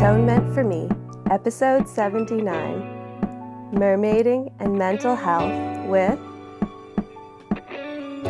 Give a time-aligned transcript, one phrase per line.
[0.00, 0.88] Atonement for Me,
[1.30, 2.40] Episode 79
[3.74, 5.52] Mermaiding and Mental Health
[5.88, 6.18] with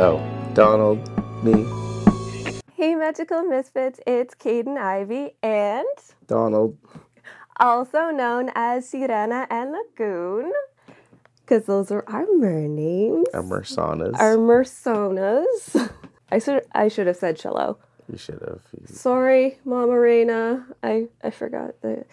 [0.03, 0.21] Oh,
[0.53, 0.99] Donald,
[1.45, 1.65] me,
[2.75, 5.87] Hey Magical Misfits, it's Kaidain Ivy and
[6.27, 6.77] Donald.
[7.61, 10.51] also known as Sirena and Lagoon,
[11.43, 14.19] because those are our mer names, Our Mersanas.
[14.19, 15.89] our mersonas.
[16.33, 17.79] I should I should have said cello.
[18.11, 18.63] We should have.
[18.87, 20.67] Sorry, Mama Reina.
[20.83, 22.05] I, I forgot the.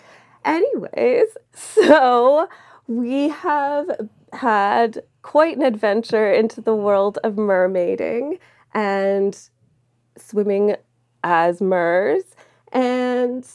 [0.46, 2.48] Anyways, so
[2.88, 3.90] we have
[4.34, 8.40] had quite an adventure into the world of mermaiding
[8.74, 9.38] and
[10.18, 10.76] swimming
[11.24, 12.24] as mers.
[12.72, 13.48] And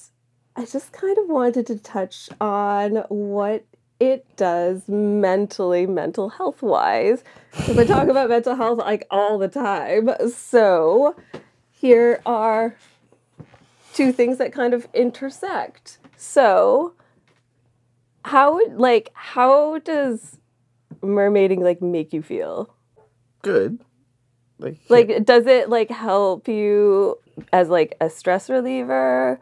[0.56, 3.64] I just kind of wanted to touch on what
[4.00, 7.22] it does mentally, mental health wise.
[7.52, 10.10] Because I talk about mental health like all the time.
[10.30, 11.14] So
[11.82, 12.76] here are
[13.92, 15.98] two things that kind of intersect.
[16.16, 16.94] So,
[18.24, 20.38] how would like how does
[21.02, 22.72] mermaiding like make you feel?
[23.42, 23.80] Good.
[24.60, 27.18] Like, Like does it like help you
[27.52, 29.40] as like a stress reliever?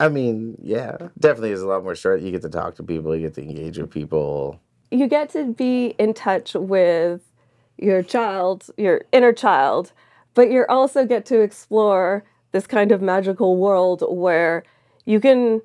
[0.00, 2.22] I mean, yeah, definitely is a lot more stress.
[2.22, 4.58] You get to talk to people, you get to engage with people.
[4.90, 7.20] You get to be in touch with
[7.76, 9.92] your child, your inner child,
[10.34, 14.64] but you also get to explore this kind of magical world where
[15.04, 15.62] you can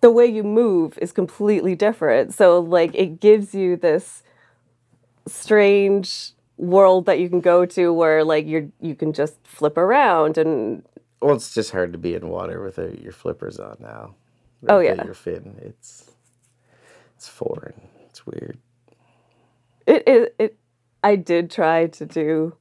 [0.00, 2.32] the way you move is completely different.
[2.32, 4.22] So like it gives you this
[5.26, 10.38] strange world that you can go to where like you're you can just flip around
[10.38, 10.84] and
[11.20, 14.14] Well, it's just hard to be in water without your flippers on now.
[14.68, 15.04] Oh, yeah.
[15.04, 15.56] Your fin.
[15.62, 16.10] It's
[17.16, 17.80] it's foreign.
[18.08, 18.58] It's weird.
[19.86, 20.56] it it, it
[21.02, 22.54] I did try to do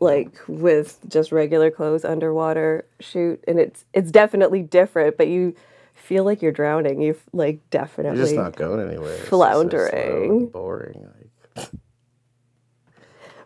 [0.00, 5.54] like with just regular clothes underwater shoot and it's it's definitely different but you
[5.94, 9.18] feel like you're drowning you like definitely You're just not going anywhere.
[9.18, 10.46] Floundering.
[10.46, 11.08] boring.
[11.54, 11.68] Like,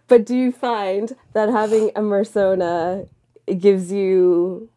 [0.06, 3.08] but do you find that having a mersona
[3.58, 4.68] gives you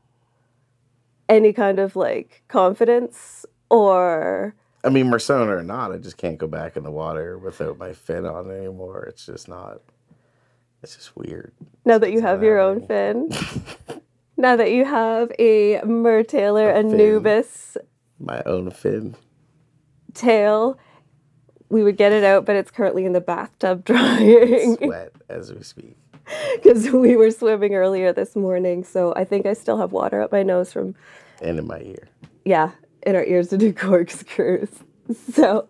[1.27, 6.45] any kind of like confidence or I mean, Mersona or not, I just can't go
[6.45, 9.05] back in the water without my fin on anymore.
[9.09, 9.81] It's just not.
[10.85, 11.51] It's just weird.
[11.83, 13.29] now that you have your own fin
[14.37, 17.75] now that you have a mertailor A anubis
[18.19, 19.15] My own fin.
[20.13, 20.77] tail.
[21.69, 25.63] We would get it out, but it's currently in the bathtub drying Sweat as we
[25.63, 25.97] speak.
[26.63, 28.83] because we were swimming earlier this morning.
[28.83, 30.93] So I think I still have water up my nose from,
[31.41, 32.07] And in my ear.
[32.45, 32.71] yeah,
[33.03, 34.69] in our ears to do corkscrews.
[35.33, 35.67] So,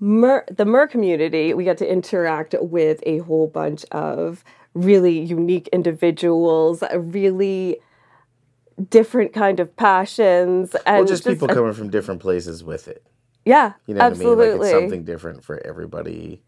[0.00, 5.68] mer, the mer community, we got to interact with a whole bunch of really unique
[5.68, 7.78] individuals, really
[8.90, 12.88] different kind of passions, and Well, just, just people a- coming from different places with
[12.88, 13.06] it.
[13.44, 14.36] yeah, You know absolutely.
[14.36, 14.58] what I mean?
[14.60, 16.42] Like it's something different for everybody.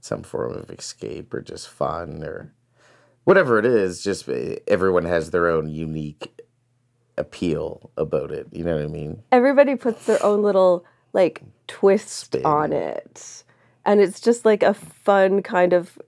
[0.00, 2.52] Some form of escape or just fun or
[3.24, 4.02] whatever it is.
[4.04, 6.40] Just eh, everyone has their own unique
[7.16, 8.46] appeal about it.
[8.52, 9.22] You know what I mean?
[9.32, 12.44] everybody puts their own little like twist Spin.
[12.44, 13.44] on it.
[13.84, 15.98] And it's just like a fun kind of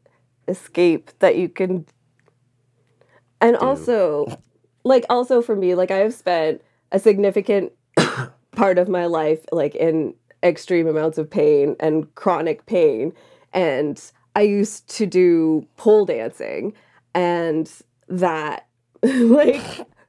[0.49, 1.87] escape that you can
[3.41, 4.27] and also
[4.83, 6.61] like also for me like i have spent
[6.91, 7.71] a significant
[8.51, 10.13] part of my life like in
[10.43, 13.13] extreme amounts of pain and chronic pain.
[13.53, 14.01] And
[14.37, 16.75] i used to do pole dancing.
[17.15, 17.71] And
[18.09, 18.67] that
[19.03, 19.87] like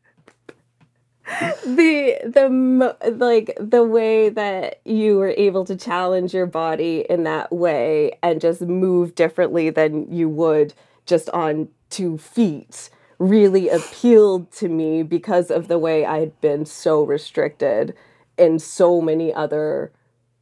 [1.65, 7.51] the the like the way that you were able to challenge your body in that
[7.51, 10.73] way and just move differently than you would
[11.05, 16.65] just on two feet really appealed to me because of the way I had been
[16.65, 17.95] so restricted
[18.37, 19.91] in so many other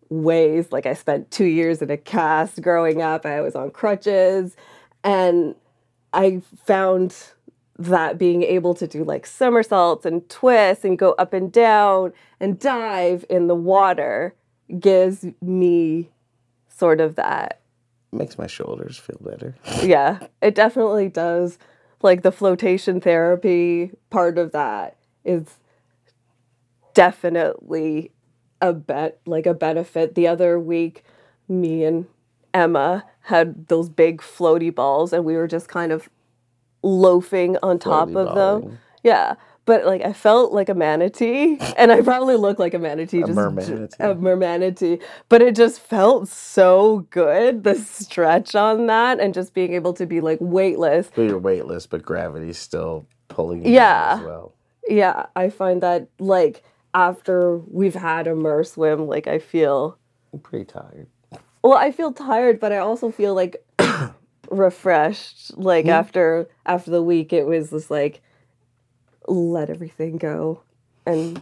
[0.10, 0.72] ways.
[0.72, 3.26] Like I spent 2 years in a cast growing up.
[3.26, 4.56] I was on crutches.
[5.04, 5.56] And
[6.14, 7.16] I found
[7.80, 12.60] that being able to do like somersaults and twists and go up and down and
[12.60, 14.36] dive in the water
[14.80, 16.10] gives me
[16.68, 17.62] sort of that.
[18.12, 19.56] Makes my shoulders feel better.
[19.82, 21.58] Yeah, it definitely does.
[22.02, 25.46] Like the flotation therapy part of that is
[26.94, 28.12] definitely
[28.62, 30.16] a bet like a benefit.
[30.16, 31.06] The other week
[31.48, 32.08] me and
[32.54, 36.10] Emma had those big floaty balls and we were just kind of
[36.82, 38.80] loafing on top of them.
[39.04, 39.36] Yeah.
[39.66, 43.28] But like I felt like a manatee, and I probably look like a manatee, A
[43.28, 43.94] just mermanatee.
[44.00, 45.00] a mermanatee.
[45.30, 50.08] But it just felt so good, the stretch on that, and just being able to
[50.08, 51.12] be like weightless.
[51.14, 54.10] But you're weightless, but gravity's still pulling you Yeah.
[54.16, 54.54] down as well.
[54.88, 56.64] yeah, I find that like
[56.96, 60.00] after we've had a mer swim, like I feel
[60.34, 61.06] I'm pretty tired.
[61.64, 63.64] well, I feel tired, but I also feel like
[64.50, 65.58] refreshed.
[65.58, 65.98] Like Yeah.
[66.00, 68.22] after after the week, it was just like
[69.28, 70.62] let everything go
[71.06, 71.42] and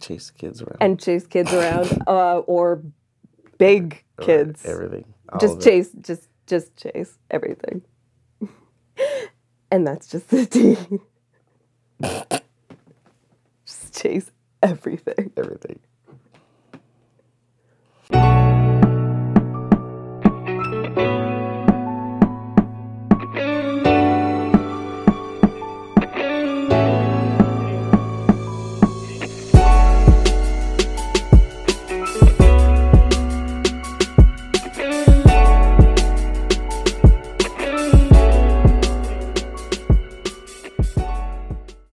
[0.00, 0.76] Chase kids around.
[0.80, 2.82] and chase kids around, uh, or
[3.58, 4.64] big Or kids.
[4.64, 5.04] Everything.
[5.32, 5.62] All just it.
[5.62, 7.82] chase, just just chase everything.
[9.70, 10.76] and that's just the tea.
[13.66, 14.30] just chase
[14.62, 15.32] everything.
[15.36, 15.80] Everything.